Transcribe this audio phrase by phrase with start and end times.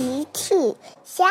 [0.00, 0.54] 奇趣
[1.04, 1.26] 虾，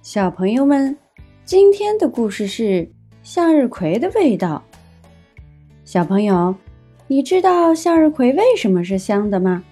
[0.00, 0.96] 小朋友们，
[1.44, 2.90] 今天的故事是
[3.22, 4.64] 向日葵的味道。
[5.84, 6.54] 小朋友，
[7.06, 9.62] 你知道向日葵为什么是香的吗？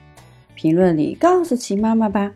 [0.54, 2.34] 评论里告诉奇妈妈吧。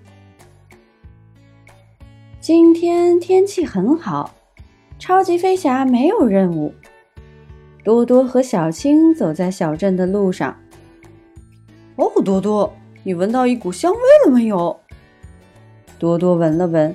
[2.40, 4.34] 今天天气很好，
[4.98, 6.72] 超级飞侠没有任务。
[7.84, 10.58] 多多和小青走在小镇的路上。
[11.96, 12.72] 哦，多多，
[13.08, 14.78] 你闻到一股香味了没有？
[15.98, 16.94] 多多闻了闻，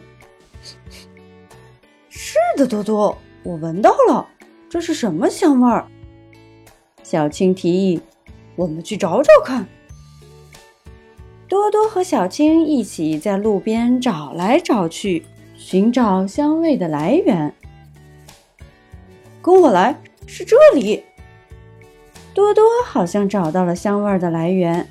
[2.08, 4.27] 是的，多多，我闻到了。
[4.70, 5.88] 这是什么香味儿？
[7.02, 7.99] 小青提议
[8.55, 9.66] ：“我们去找找看。”
[11.49, 17.52] 多多和小青一起在路边找来找去，寻找香味的来源。
[19.41, 21.05] 跟我来，是这里。
[22.35, 24.88] 多多好像找到了香味的来源。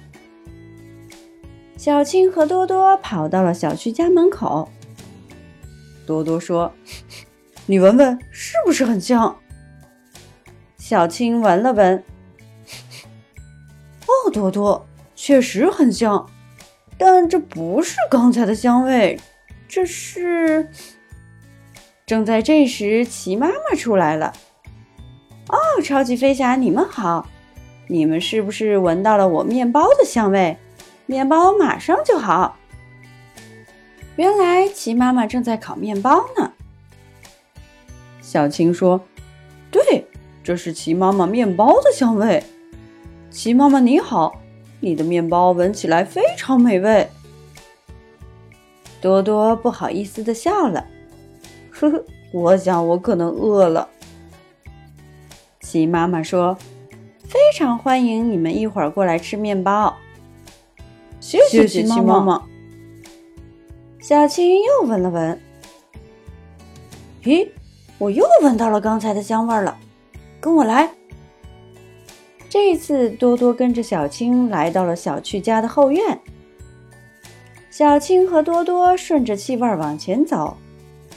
[1.83, 4.69] 小青和多多跑到了小区家门口。
[6.07, 6.73] 多多说
[7.67, 9.37] ：“你闻闻，是不是很香？”
[10.79, 12.05] 小青闻了闻。
[14.07, 16.25] 哦，多多，确实很香，
[16.97, 19.19] 但这不是刚才的香味，
[19.67, 20.71] 这是……
[22.07, 24.33] 正在这时，齐妈妈出来了。
[25.49, 27.27] 哦，超级飞侠，你们好！
[27.89, 30.57] 你们是不是闻到了我面包的香味？
[31.13, 32.57] 面包马上就好。
[34.17, 36.53] 原来齐妈妈正在烤面包呢。
[38.23, 38.99] 小青说
[39.71, 40.07] ：“对，
[40.43, 42.43] 这是齐妈妈面包的香味。”
[43.31, 44.41] 齐妈妈你好，
[44.81, 47.11] 你的面包闻起来非常美味。
[49.03, 50.87] 多多不好意思的笑了，
[51.71, 52.03] 呵呵，
[52.33, 53.87] 我想我可能饿了。
[55.61, 56.57] 齐妈妈说
[57.29, 59.95] ：“非常欢迎你们一会儿过来吃面包。”
[61.23, 62.43] 谢谢妈妈。
[64.01, 65.41] 小青又闻了闻，
[67.23, 67.49] 咦，
[67.97, 69.79] 我又闻到了刚才的香味了。
[70.41, 70.91] 跟我来。
[72.51, 76.21] 这次多多跟着小青来到了小趣家的后院。
[77.71, 80.57] 小青和多多顺着气味往前走，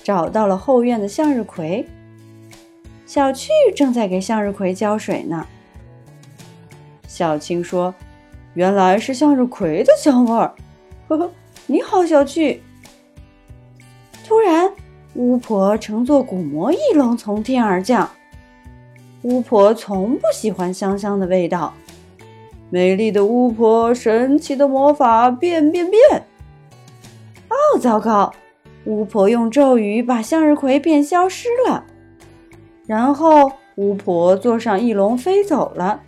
[0.04, 1.84] 找到了后院的向日葵。
[3.08, 5.48] 小趣正在给向日葵浇水呢。
[7.08, 7.94] 小青说
[8.56, 10.56] ：“原来是向日葵的香味儿。”
[11.08, 11.32] 呵呵，
[11.68, 12.64] 你好，小趣。
[14.28, 14.72] 突然，
[15.14, 18.10] 巫婆乘坐古魔翼龙从天而降。
[19.22, 21.74] 巫婆从不喜欢香香的味道。
[22.72, 26.02] 美丽的巫婆，神奇的魔法，变变变！
[27.50, 28.34] 哦，糟糕！
[28.86, 31.84] 巫婆用咒语把向日葵变消失了。
[32.88, 36.02] 然后巫婆坐上翼龙飞走了。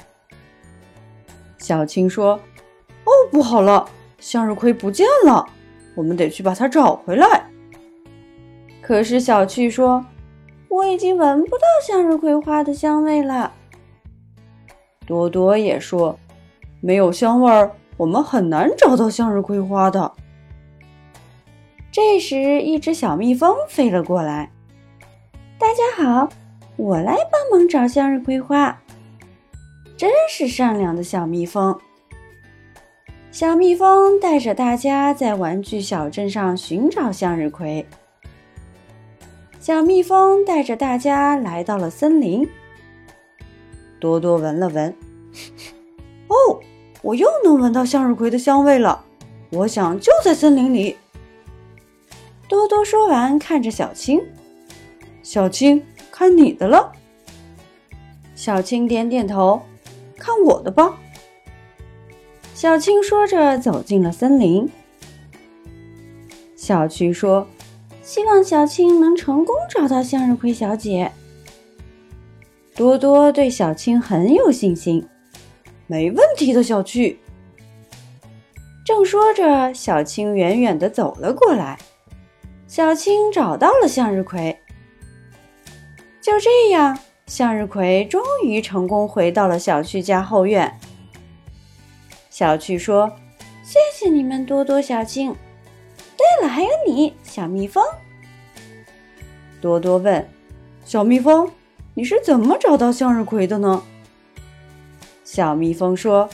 [1.68, 2.40] 小青说
[3.04, 3.90] ：“哦，不好了，
[4.20, 5.46] 向日葵不见了，
[5.96, 7.44] 我们得去把它找回来。”
[8.82, 10.06] 可是小趣说
[10.72, 13.52] ：“我已经闻不到向日葵花的香味了。”
[15.06, 16.18] 多多也说
[16.80, 20.14] ：“没有香味儿，我们很难找到向日葵花的。”
[21.92, 24.54] 这时，一只小蜜蜂飞了过来。
[25.60, 26.30] “大家好。”
[26.78, 28.80] 我来帮忙找向日葵花，
[29.98, 31.78] 真是善良的小蜜蜂。
[33.32, 37.86] 小蜜蜂带着大家在玩具小镇上寻找向日葵。
[39.60, 42.48] 小蜜蜂带着大家来到了森林。
[44.00, 44.96] 多多闻了闻，
[46.28, 46.60] 哦，
[47.02, 49.04] 我又能闻到向日葵的香味了。
[49.52, 50.96] 我想就在森林里。
[52.48, 54.22] 多多说完，看着小青，
[55.24, 55.84] 小青。
[56.10, 56.92] 看你的了，
[58.34, 59.62] 小青点点头，
[60.18, 60.98] 看我的吧。
[62.54, 64.68] 小青说着走进了森林。
[66.56, 67.48] 小趣说
[68.02, 71.12] ：“希望小青能成功找到向日葵小姐。”
[72.76, 75.08] 多多对小青很有信心，
[75.88, 77.20] 没问题的，小趣。
[78.86, 81.78] 正说着，小青远远的走了过来。
[82.68, 84.58] 小青找到了向日葵。
[86.22, 90.80] 就这样，向日葵终于成功回到了小趣家后院。
[92.30, 93.12] 小趣说
[93.64, 95.36] ：“谢谢你们，多多、小青。
[96.16, 97.84] 对了，还有你，小蜜蜂。”
[99.60, 100.28] 多多问
[100.86, 101.52] ：“小蜜蜂，
[101.94, 103.84] 你是怎么找到向日葵的呢？”
[105.26, 106.30] 小蜜蜂说：“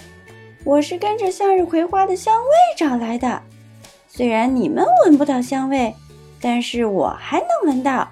[0.63, 3.41] 我是跟着向日葵花的香味找来的。
[4.07, 5.95] 虽然你们闻不到香味，
[6.39, 8.07] 但是我还能闻到。”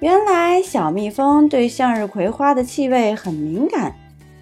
[0.00, 3.94] 原来小蜜蜂对向日葵花的气味很敏感，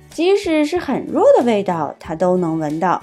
[0.09, 3.03] 即使是很弱的味道，它都能闻到。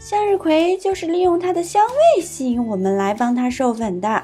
[0.00, 4.20] 向日葵就是利用它的香味吸引我们来帮它授粉的。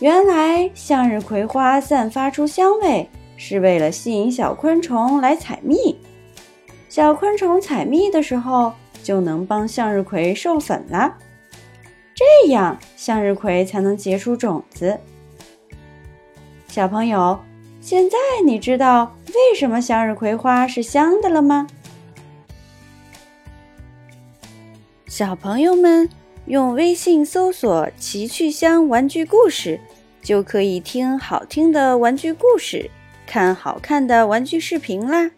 [0.00, 5.96] 原来，向日葵花散发出香味是为了吸引小昆虫来采蜜。
[6.88, 8.72] 小昆虫采蜜的时候，
[9.04, 11.14] 就能帮向日葵授粉了。
[12.16, 14.98] 这样，向日葵才能结出种子。
[16.66, 17.38] 小朋友，
[17.80, 21.66] 现在你知道为什么向日葵花是香的了吗？
[25.06, 26.08] 小朋友们
[26.46, 29.78] 用微信搜索“奇趣香玩具故事”，
[30.22, 32.90] 就可以听好听的玩具故事，
[33.26, 35.30] 看好看的玩具视频啦。